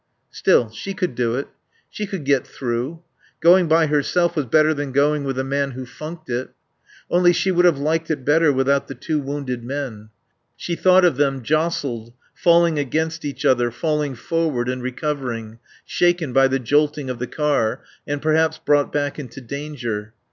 Still, 0.31 0.71
she 0.71 0.95
could 0.95 1.13
do 1.13 1.35
it. 1.35 1.47
She 1.91 2.07
could 2.07 2.25
get 2.25 2.47
through. 2.47 3.03
Going 3.39 3.67
by 3.67 3.85
herself 3.85 4.35
was 4.35 4.47
better 4.47 4.73
than 4.73 4.91
going 4.91 5.25
with 5.25 5.37
a 5.37 5.43
man 5.43 5.73
who 5.73 5.85
funked 5.85 6.27
it. 6.27 6.49
Only 7.11 7.31
she 7.33 7.51
would 7.51 7.65
have 7.65 7.77
liked 7.77 8.09
it 8.09 8.25
better 8.25 8.51
without 8.51 8.87
the 8.87 8.95
two 8.95 9.19
wounded 9.19 9.63
men. 9.63 10.09
She 10.57 10.73
thought 10.75 11.05
of 11.05 11.17
them, 11.17 11.43
jostled, 11.43 12.13
falling 12.33 12.79
against 12.79 13.23
each 13.23 13.45
other, 13.45 13.69
falling 13.69 14.15
forward 14.15 14.69
and 14.69 14.81
recovering, 14.81 15.59
shaken 15.85 16.33
by 16.33 16.47
the 16.47 16.57
jolting 16.57 17.11
of 17.11 17.19
the 17.19 17.27
car, 17.27 17.83
and 18.07 18.23
perhaps 18.23 18.57
brought 18.57 18.91
back 18.91 19.19
into 19.19 19.39
danger. 19.39 20.15